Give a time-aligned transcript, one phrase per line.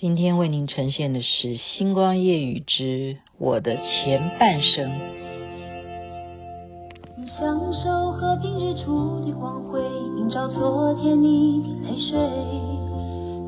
[0.00, 4.90] 今天为您呈现的是《星光夜雨之我的前半生》。
[7.26, 9.78] 享受和平日出的光辉，
[10.16, 12.18] 映照昨天你的泪水，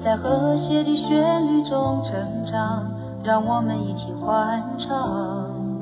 [0.05, 2.87] 在和谐的旋律中成长，
[3.25, 5.81] 让我们一起欢唱。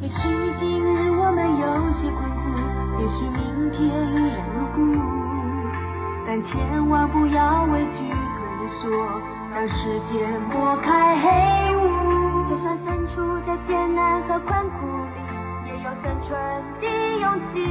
[0.00, 0.14] 也许
[0.58, 1.66] 今日我们有
[2.00, 2.56] 些困苦，
[2.98, 3.84] 也许明天
[4.14, 4.80] 依然如故，
[6.26, 8.88] 但千万不要畏惧退缩。
[9.58, 9.74] 让世
[10.08, 11.80] 界抹开黑雾，
[12.48, 15.14] 就算身处在艰难和困苦里，
[15.66, 16.30] 也有生存
[16.80, 16.86] 的
[17.18, 17.66] 勇气。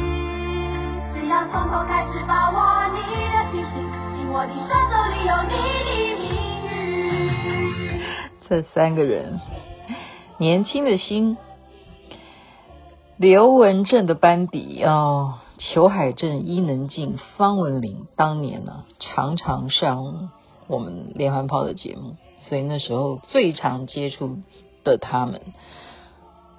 [1.13, 2.99] 只要从头开始把握你
[3.31, 5.53] 的信心，紧握的双手里有你
[5.85, 6.29] 的命
[6.65, 8.01] 运。
[8.49, 9.39] 这三个人，
[10.37, 11.37] 年轻的心，
[13.15, 20.31] 刘文正的班底哦，裘海正、伊能静、方文琳，当年呢、啊、常常上。
[20.67, 22.15] 我们连环炮的节目，
[22.47, 24.39] 所以那时候最常接触
[24.83, 25.41] 的他们，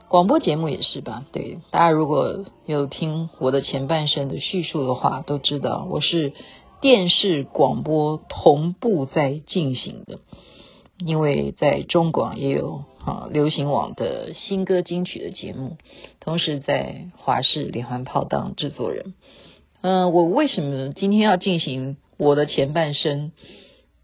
[0.09, 1.27] 广播节目也是吧？
[1.33, 6.33] 对，大家如果有听我的前半生的叙述的话，都知道我是
[6.81, 10.20] 电视广播同步在进行的，
[10.98, 15.77] 因为在中广也有啊流行网的新歌金曲的节目，
[16.20, 19.15] 同时在华视连环炮当制作人。
[19.81, 23.33] 嗯、我为什么今天要进行我的前半生？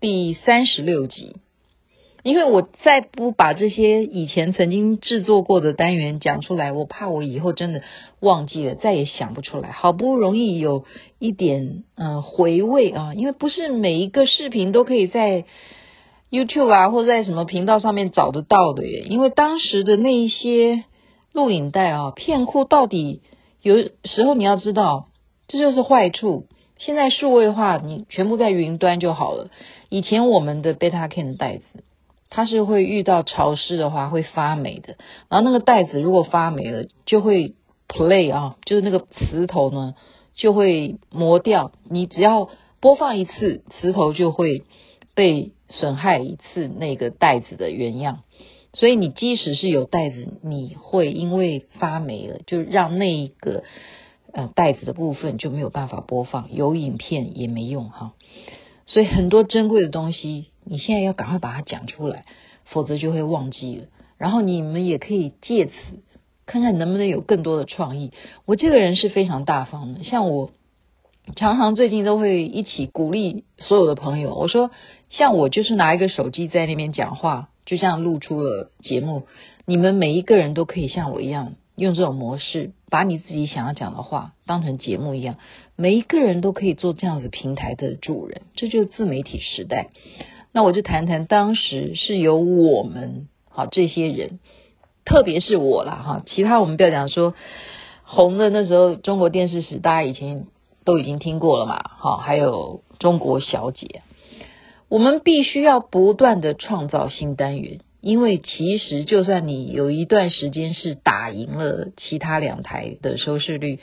[0.06, 1.36] 第三十六集，
[2.22, 7.80] 因为我再不把这些以前曾经制作过的单元讲出来，我怕我以后真的
[8.20, 9.70] 忘记了，再也想不出来。
[9.72, 10.84] 好不容易有
[11.18, 15.46] 一点嗯、回味啊，因为不是每一个视频都可以在
[16.30, 19.06] YouTube 啊或在什么频道上面找得到的耶。
[19.08, 20.84] 因为当时的那一些
[21.32, 23.22] 录影带啊，片库到底
[23.62, 25.06] 有时候你要知道，
[25.48, 26.44] 这就是坏处。
[26.84, 29.48] 现在数位化，你全部在云端就好了。
[29.88, 31.64] 以前我们的 Betacam 的带子，
[32.28, 34.96] 它是会遇到潮湿的话会发霉的。
[35.30, 37.54] 然后那个袋子如果发霉了，就会
[37.88, 39.94] play 啊，就是那个磁头呢
[40.34, 41.72] 就会磨掉。
[41.88, 42.50] 你只要
[42.80, 44.64] 播放一次，磁头就会
[45.14, 48.24] 被损害一次那个袋子的原样。
[48.74, 53.64] 所以你即使是有袋子，你会因为发霉了，就让那一个。
[54.34, 58.14] 呃，袋子的部分就没有办法播放，有影片也没用哈。
[58.84, 62.24] 所以很多珍贵的东西，你现在要赶快把它讲出来，
[62.64, 63.84] 否则就会忘记了。
[64.18, 65.72] 然后你们也可以借此
[66.46, 68.10] 看看能不能有更多的创意。
[68.44, 70.50] 我这个人是非常大方的，像我
[71.36, 74.72] 常常最近都会一起鼓励所有的朋友，我说
[75.10, 79.22] 像我就是拿一个手机在那边讲话，就这样录出了节目。
[79.64, 81.54] 你们每一个人都可以像我一样。
[81.76, 85.36] 用这种模式，把你自己想要讲的话当成节目一样，
[85.76, 89.88] 每一个人都可以做这样子平台的主人，这就是自媒体时代。
[90.52, 94.38] 那我就谈谈当时是由我们好这些人，
[95.04, 97.34] 特别是我啦哈，其他我们不要讲说
[98.04, 100.46] 红的那时候，中国电视史大家以前
[100.84, 104.02] 都已经听过了嘛，好，还有中国小姐，
[104.88, 107.80] 我们必须要不断的创造新单元。
[108.04, 113.78] 因为其实，就算你有一段时间是打赢了其他两台的收视率，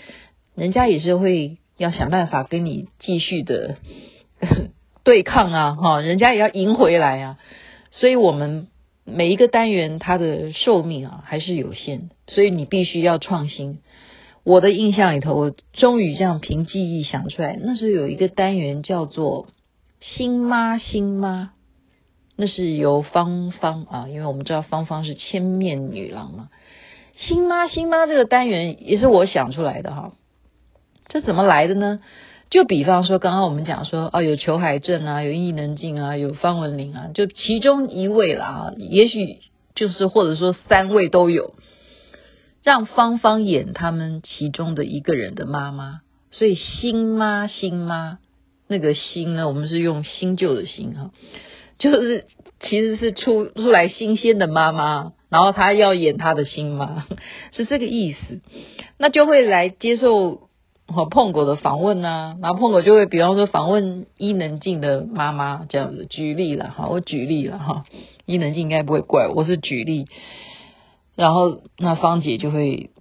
[0.54, 3.78] 人家也是会要想办法跟你继续的
[5.04, 7.40] 对抗啊，哈，人家也要赢回来啊。
[7.90, 8.68] 所以，我们
[9.06, 13.80] 每一个单元它的寿命啊还是有限的，所以你必须要创新。
[14.44, 19.48] 我的印象里头，我终于这样凭记忆想出来，那时候有一个单元叫做
[20.00, 21.54] “新妈新妈”。
[22.42, 26.50] 那是由芳芳啊，因为我们知道芳芳是千面女郎嘛。
[27.16, 30.14] 新妈新妈这个单元也是我想出来的哈。
[31.08, 32.00] 这怎么来的呢？
[32.50, 39.38] 就比方说，刚刚我们讲说啊，有裘海正啊，有伊能静啊，有方文琳啊，就其中一位啦，也许
[39.76, 41.54] 就是或者说三位都有，
[42.64, 46.02] 让芳芳演他们其中的一个人的妈妈。
[46.32, 48.18] 所以新妈新妈
[48.68, 51.12] 那个新呢，我们是用新旧的新哈。
[51.82, 52.26] 就是
[52.60, 57.08] 其实是出出来新鲜的妈妈，然后她要演她的新妈，
[57.52, 58.40] 是这个意思。
[58.98, 60.48] 那就会来接受
[60.88, 67.86] 和碰狗的访问啊，然后碰狗就会比方说访问伊能静的妈妈这样子，举例了哈，我举例了哈，
[68.26, 70.06] 伊能静应该不会怪我，我是举例。
[71.16, 72.92] 然后那芳姐就会。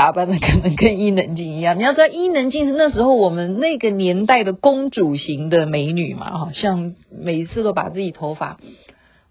[0.00, 8.58] 打扮的可能跟伊能静一样，你要知道伊能静是那时候我们那个年代的公主型的美女嘛，好像每一次都把自己头发，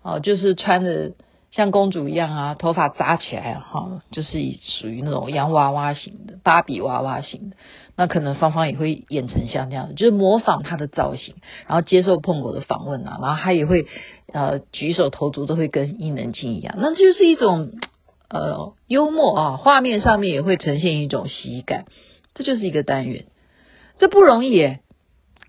[0.03, 1.13] 哦，就是穿的
[1.49, 7.55] 像公主一样啊，头发扎起来哈、就是属于那种洋娃娃型的、芭比娃娃型的。
[7.95, 11.33] 那可能芳芳也会演成像这样的，就是模仿她的造型，
[11.65, 13.87] 然后接受碰狗的访问啊，然后她也会
[14.31, 17.71] 呃举手投足都会跟伊能静一样，那就是一种
[18.29, 21.85] 呃幽默啊，画面上面也会呈现一种喜感，
[22.33, 23.25] 这就是一个单元，
[23.97, 24.79] 这不容易耶，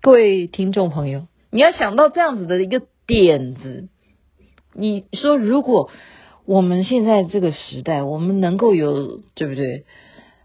[0.01, 3.87] 各位听众朋友，你要想到这样子的一个点子，
[4.73, 5.89] 你说如果
[6.45, 9.85] 我们现在这个时代，我们能够有对不对？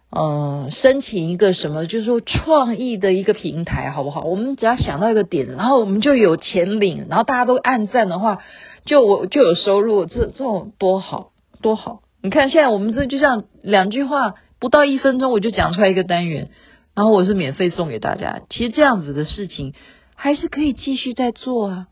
[0.09, 4.23] 嗯，申请一个什么，就是说创意的一个平台，好不好？
[4.23, 8.39] 我们只要想到一个点，然后我们就有钱领，然后大家都按赞的话，
[8.85, 12.01] 就我就有收入，这这种多好多好！
[12.27, 16.51] 你看现在我们这就像两句话，不到一分钟我就讲出来一个单元，
[16.93, 18.43] 然后我是免费送给大家。
[18.51, 19.75] 其实这样子的事情
[20.17, 21.87] 还是可以继续再做啊。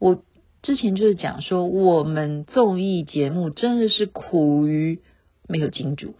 [0.00, 0.24] 我
[0.62, 4.98] 之前就是讲说，我们综艺节目真的是苦于
[5.48, 6.16] 没有金主。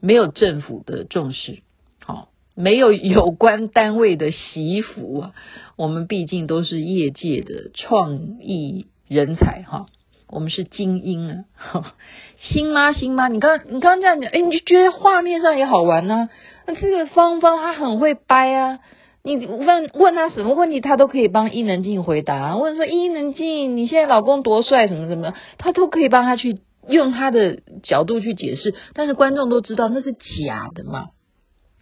[0.00, 1.60] 没有政府的重视，
[2.04, 5.32] 好，没有有关单位的习福啊。
[5.76, 9.86] 我们毕竟都是业界的创意人才哈，
[10.32, 11.94] 我们是精英啊。
[12.40, 12.92] 新妈？
[12.92, 13.28] 新妈？
[13.28, 16.28] 你刚你刚刚这样讲，哎，你就觉得画面上也好玩呢？
[16.66, 18.80] 那这个芳芳她很会掰啊，
[19.22, 22.56] 你问问他什么问题，他都可以帮伊能静回答。
[22.56, 26.60] 问说伊能静，你现在老公多帅，什么什么，他都可以帮他去。
[26.88, 31.10] 用他的角度去解释，但是观众都知道那是假的嘛，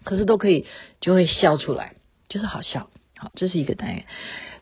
[0.04, 0.66] 可是都可以
[1.00, 1.94] 就会笑出来，
[2.28, 2.90] 就是好笑。
[3.16, 4.04] 好，这是一个单元，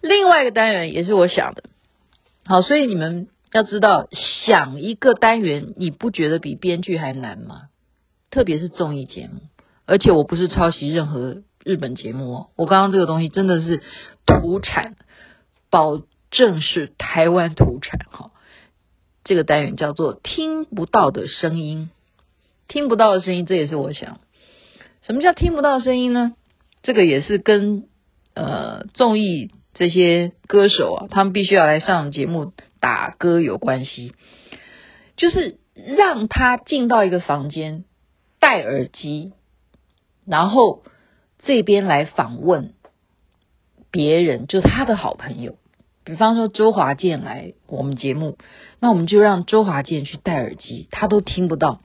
[0.00, 1.64] 另外一个单元也是我想的。
[2.46, 7.68] 好，所以你们要知道，想一个单元，你不觉得比编剧还难吗？
[8.30, 9.40] 特别是综艺节目，
[9.86, 13.82] 而且我不是抄袭任何日本节目哦，我刚刚这个东西真的是
[14.26, 14.96] 土产，
[15.70, 18.32] 保证是台湾土产哈。
[19.24, 21.90] 这个单元叫做“听不到的声音”，
[22.68, 24.20] 听不到的声音，这也是我想，
[25.02, 26.34] 什么叫听不到声音呢？
[26.82, 27.84] 这个也是跟
[28.34, 34.14] 呃综艺这些歌手啊，他们必须要来上节目打歌有关系，
[35.16, 37.84] 就是让他进到一个房间，
[38.38, 39.32] 戴耳机，
[40.26, 40.82] 然后
[41.38, 42.74] 这边来访问
[43.90, 45.56] 别人，就是他的好朋友。
[46.04, 48.38] 比方说周华健来我们节目，
[48.80, 51.82] 那我们就让周华健去戴耳机，他都听不到，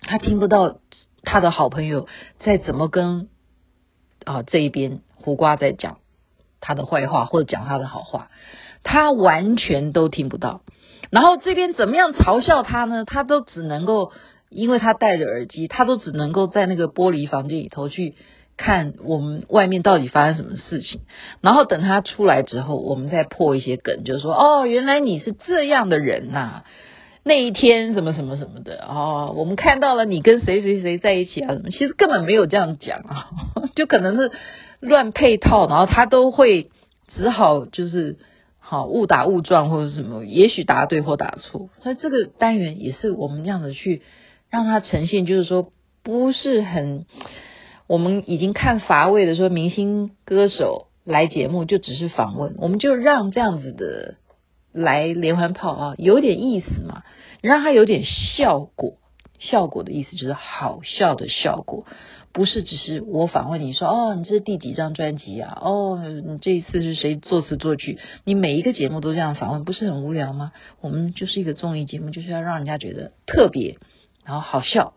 [0.00, 0.78] 他听不到
[1.22, 2.08] 他的好朋友
[2.40, 3.28] 在怎么跟
[4.24, 5.98] 啊这一边胡瓜在讲
[6.60, 8.30] 他的坏话或者讲他的好话，
[8.84, 10.60] 他完全都听不到。
[11.10, 13.04] 然后这边怎么样嘲笑他呢？
[13.04, 14.12] 他都只能够，
[14.48, 18.14] 因为他戴着耳机，他都只能够在那个玻璃房间里头去。
[18.56, 21.00] 看我们外面到底发生什么事情，
[21.40, 26.64] 然后等他出来之后，我们再破一些梗，就是说哦，原来你是这样的人呐、啊，
[27.24, 33.26] 那一天什么什么什么的哦，我们看到了你跟谁谁谁在一起啊什么，其实根本没有这样讲啊，
[33.74, 34.30] 就可能是
[34.78, 36.70] 乱配套，然后他都会
[37.08, 38.18] 只好就是
[38.74, 44.02] 好误打误撞或者什么，也许答对或答错，所以这个单元也是我们这样子去
[44.50, 45.70] 让它呈现，就是说
[46.02, 47.06] 不是很。
[47.86, 54.16] 我们已经看乏味的说，明星歌手来节目就只是访问，我们就让这样子的
[54.72, 57.02] 来连环炮啊，有点意思嘛，
[57.42, 58.94] 让它有点效果。
[59.50, 61.86] 效果的意思就是好笑的效果，
[62.32, 65.58] 不是只是我访问你说哦，你这是第几张专辑啊？
[65.60, 67.98] 哦，你这一次是谁作词作曲？
[68.24, 70.52] 你每一个节目都这样访问，不是很无聊吗？
[70.80, 73.78] 我们就是一个综艺节目，就是要让人家觉得特别，
[74.24, 74.94] 然后好笑。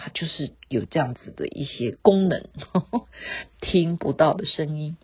[0.00, 2.44] 它就是有这样子的一些功能，
[3.60, 4.96] 听不到的声音。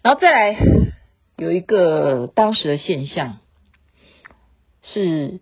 [0.00, 0.56] 然后再来
[1.36, 3.40] 有一个当时的现象
[4.82, 5.40] 是，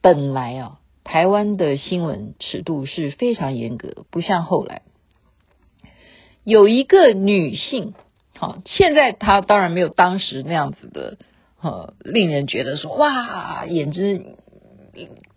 [0.00, 0.79] 本来啊，
[1.10, 4.82] 台湾的新闻尺度是非常严格，不像后来
[6.44, 7.94] 有一个女性，
[8.38, 11.18] 好，现在她当然没有当时那样子的，
[11.60, 14.36] 呃，令人觉得说哇，眼睛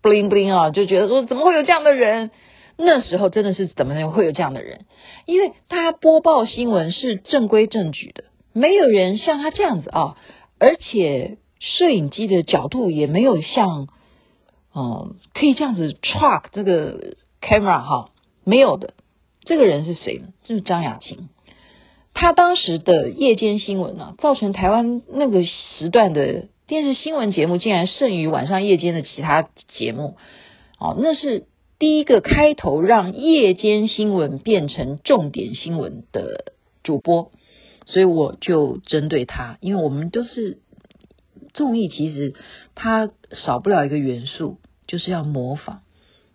[0.00, 2.30] bling bling 啊，就觉得说怎么会有这样的人？
[2.76, 4.84] 那时候真的是怎么会有这样的人？
[5.26, 10.16] 因为她播报新闻是正规正矩的，没有人像她这样子啊，
[10.60, 13.88] 而且摄影机的角度也没有像，
[14.74, 18.10] 嗯，可以这样子 track 这个 camera 哈，
[18.44, 18.94] 没有的。
[19.42, 20.28] 这个人是谁呢？
[20.44, 21.28] 就是张雅琴。
[22.12, 30.16] 他当时的夜间新闻呢，造成台湾那个时段的电视新闻节目竟然胜于晚上夜间的其他节目，
[30.78, 31.46] 哦，那是。
[31.76, 36.52] 第一个开头让夜间新闻变成重点新闻的
[36.84, 37.32] 主播，
[37.84, 40.60] 所以我就针对他，因为我们都是
[41.52, 42.34] 综艺其实
[42.76, 45.82] 它少不了一个元素，就是要模仿。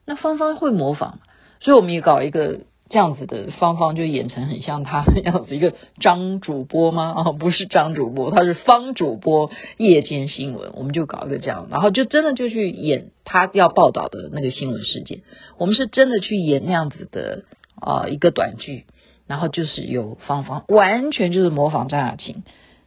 [0.06, 1.20] 那芳芳会模仿，
[1.60, 2.62] 所以我们也搞一个。
[2.91, 7.13] 这样子的芳芳就演成很像他的样子，一个张主播吗？
[7.24, 9.51] 哦，不是张主播，他是方主播。
[9.77, 15.22] 夜间新闻，我们就搞一个这样，然后就真的就去演他要报道的那个新闻事件。
[15.60, 17.44] 我们是真的去演那样子的
[17.79, 18.86] 啊、一个短剧，
[19.27, 22.41] 然后就是有芳芳，完全就是模仿张雅琴，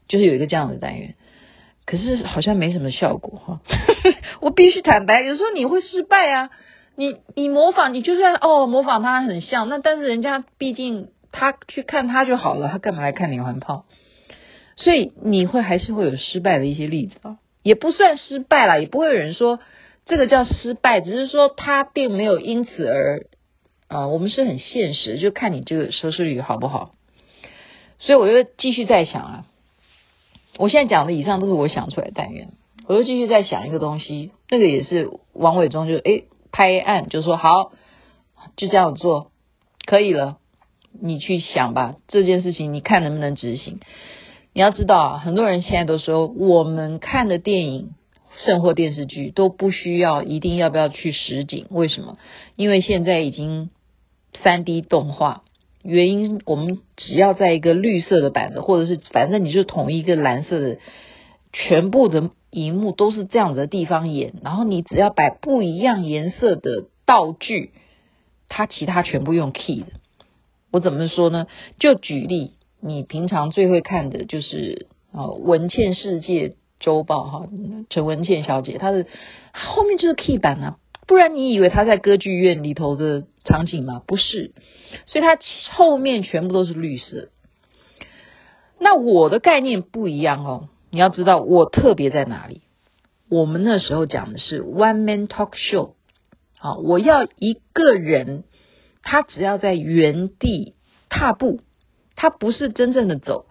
[0.09, 1.15] 就是有一个这样的单元。
[1.87, 3.61] 可是好像没什么效果哈，
[4.41, 6.51] 我必须坦白，有时候你会失败啊。
[6.95, 13.87] 你你模仿，你就算哦模仿他很像，那但是人家毕竟他去看他就好了，他干嘛来看连环炮？
[14.77, 19.59] 所以你会还是会有失败的一些例子啊，也不算失败啦，也不会有人说
[20.05, 23.27] 这个叫失败，只是说他并没有因此而
[23.89, 26.95] 啊、我们是很现实，就看你这个收视率好不好。
[27.99, 29.45] 所以我就继续在想啊，
[30.63, 32.51] 我现在讲的以上都是我想出来的单元，
[32.87, 36.27] 我又继续在想一个东西，那个也是王伟忠就诶。
[36.53, 37.73] 拍案就说好，
[38.57, 39.33] 就这样做，
[39.87, 40.37] 可以了。
[40.93, 43.81] 你去想吧，这件事情你看能不能执行？
[44.53, 47.95] 你要知道啊，很多人现在都说，我们看的电影、
[48.37, 52.19] 甚或电视剧都不需要一定要不要去实景，为什么？
[52.55, 53.71] 因为现在已经
[54.45, 55.42] 三 D 动画，
[55.83, 60.79] 原因我们只要在一个绿色的板子，或者是反正你就统一一个蓝色的，
[61.53, 62.31] 全部的。
[62.55, 67.71] 荧幕都是这样子的地方演，然后你只要摆不一样颜色的道具，
[68.51, 69.87] 它其他全部用 key 的。
[70.71, 71.47] 我怎么说呢？
[71.79, 77.49] 就举例，你平常最会看的就是啊文茜世界周报哈，
[77.89, 79.07] 陈文茜小姐，她的
[79.55, 84.03] 后面就是 key 板啊，不然你以为他在歌剧院里头的场景吗？
[84.07, 84.53] 不是，
[85.07, 85.39] 所以它
[85.73, 87.31] 后面全部都是绿色。
[88.79, 90.69] 那我的概念不一样哦。
[90.91, 92.61] 你要知道我特别在哪里？
[93.31, 95.95] 我们那时候讲的是 one man talk show，
[96.59, 98.45] 好，我要一个人，
[99.03, 100.75] 他只要在原地
[101.09, 101.61] 踏步，
[102.15, 103.47] 他不是真正的走，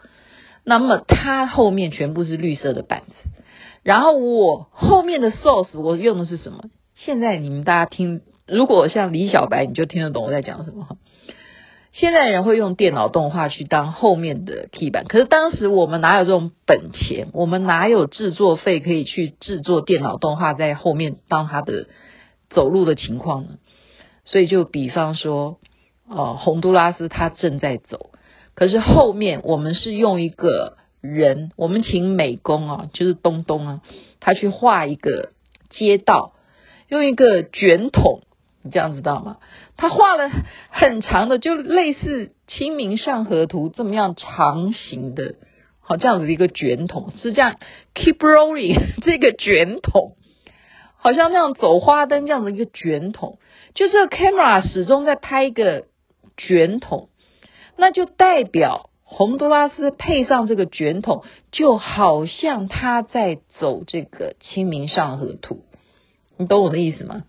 [0.63, 3.13] 那么他后面全部是绿色的板子，
[3.81, 6.65] 然后我后面的 source 我用的是什么？
[7.03, 10.98] 现在你们大家听，如果像李小白，你就听得懂我在讲什么。
[11.91, 17.29] 现在人会用电脑动画去当后面的 key 板，可是当时我们哪有这种本钱？
[17.34, 21.88] 我们哪有制作费可以去制作电脑动画在后面当他的
[22.51, 23.50] 走路的情况呢？
[24.24, 25.58] 所以就比方说，
[26.08, 28.12] 哦，洪都拉斯他正在走，
[28.53, 33.81] 可是后面我们是用一个人，我们请美工啊，就是东东啊，
[34.20, 35.31] 他去画一个
[35.72, 36.34] 街道，
[36.92, 38.22] 用一个卷筒。
[38.64, 39.38] 你这样知道吗？
[39.76, 40.30] 他画了
[40.70, 45.34] 很长的，就类似《清明上河图》这么样长形的，
[45.80, 47.56] 好这样子的一个卷筒，是这样
[47.96, 50.16] keep rolling 这个卷筒，
[50.96, 53.40] 好像那样走花灯这样的一个卷筒，
[53.74, 55.86] 就这个 camera 始终在拍一个
[56.38, 57.10] 卷筒，
[57.78, 65.64] 那就代表洪都拉斯配上这个卷筒，就好像他在走这个《清明上河图》，
[66.42, 67.24] 你懂我的意思吗？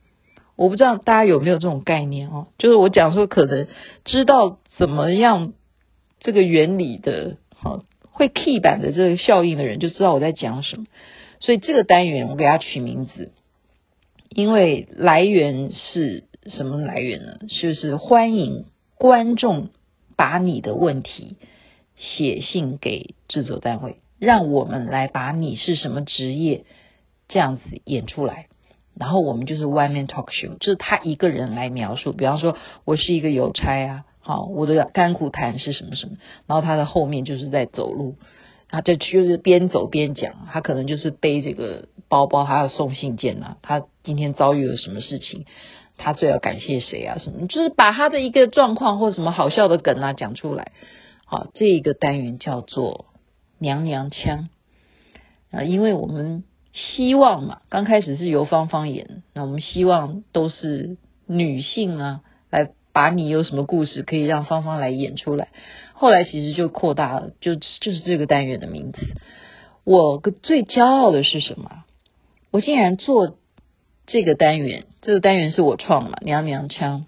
[0.55, 3.69] 我不知道大家有没有这种概念哦，就是我讲说可能
[4.05, 5.55] 知道怎么样
[6.21, 10.87] 这个原理的，好会 key 版的这个效应的人就知道我在讲什么。
[11.41, 13.33] 所以这个单元我给它取名字，
[14.29, 17.39] 因为来源是什么来源呢？
[17.49, 18.67] 就是欢迎
[18.97, 19.71] 观众
[20.17, 21.37] 把你的问题
[21.97, 26.65] 写信给制作单位，让我们来把你是什么职业
[27.27, 28.47] 这样子演出来。
[28.95, 32.13] 然后我们就是 one man talk show，就是他一个人来描述。
[32.13, 36.19] 比方说，我是一个邮差啊，好，我的甘苦谈是什么什么。
[36.47, 38.17] 然后他的后面就是在走路，
[38.69, 40.35] 他就就是边走边讲。
[40.53, 43.57] 他可能就是背这个包包，还要送信件呐、啊。
[43.63, 45.47] 他今天遭遇了什么事情？
[45.97, 47.17] 他最要感谢谁啊？
[47.19, 47.47] 什么？
[47.47, 50.73] 就是把他的一个状况或什么好笑的梗啊讲出来。
[51.25, 53.07] 好，这一个单元叫做
[53.59, 54.51] 娘娘腔
[55.51, 56.45] 啊，因为我们。
[56.73, 65.49] 希望嘛，刚开始是由芳芳演，那我们希望都是女性啊，来把你有什么故事可以让芳芳来演出来。
[65.93, 68.99] 后来其实就扩大了，就就是这个单元的名字。
[69.85, 71.85] 我最骄傲的是什么？
[72.51, 73.37] 我竟然做
[74.07, 77.05] 这个单元，这个单元是我创嘛，娘娘腔，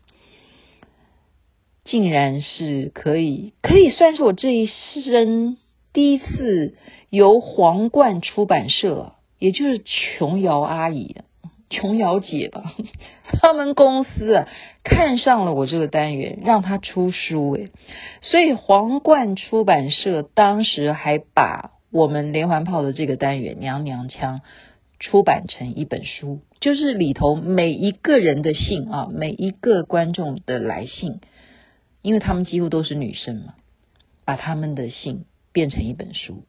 [1.85, 5.56] 竟然是可以，可以算是我这一生
[5.94, 6.75] 第一次
[7.09, 9.13] 由皇冠出版社。
[9.45, 11.17] 也就是琼瑶阿姨、
[11.69, 12.75] 琼瑶姐吧，
[13.43, 14.49] 他们公司啊
[14.83, 17.69] 看上了我这个单元，让他出书诶，
[18.23, 24.39] 所以皇冠出版社当时还把我们连环炮的这个单元《娘娘腔》
[24.99, 31.21] 出版成一本书，就是里头每一个人的信啊，每一个观众的来信，
[32.01, 33.57] 因为他们几乎都是女生嘛，
[34.25, 36.45] 把他们的信变成一本书，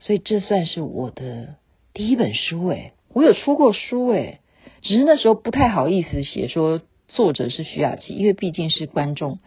[0.00, 1.54] 所以这算是我的
[1.94, 4.40] 第一本书诶，我有出过书诶，
[4.80, 9.40] 只是那时候不太好意思写说作者是徐雅琪，因为毕竟是观众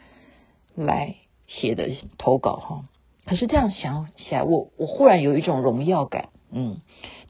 [0.75, 1.15] 来
[1.47, 2.85] 写的投稿哈。
[3.25, 6.81] 可是这样想起来，我我忽然有一种荣耀感，嗯，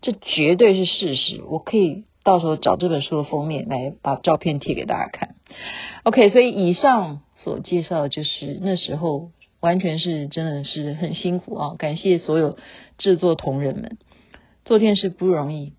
[0.01, 1.41] 这绝对是事实。
[1.47, 5.35] 我可以到时候找这本书的封面来把照片贴给大家看。
[6.03, 9.29] OK，所以以上所介绍的就是那时候
[9.61, 11.75] 完全是真的是很辛苦啊！
[11.77, 12.57] 感谢所有
[12.97, 13.97] 制作同仁们，
[14.65, 15.73] 做电视不容易，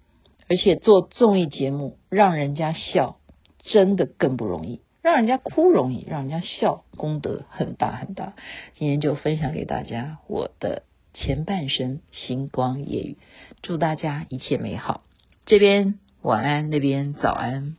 [0.49, 3.17] 而且做综艺节目让人家笑，
[3.59, 4.81] 真的更不容易。
[5.03, 8.33] 让人家哭容易，让人家笑功德很大很大。
[8.75, 10.83] 今天就分享给大家我的
[11.15, 13.19] 前半生星光夜语，
[13.63, 15.03] 祝大家一切美好。
[15.45, 17.77] 这边晚安，那边早安。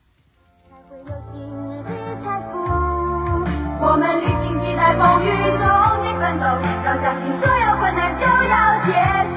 [3.79, 5.67] 我们历经几代风雨，终
[6.03, 6.45] 极奋斗，
[6.85, 8.91] 要相信所有困难就要结
[9.31, 9.36] 束。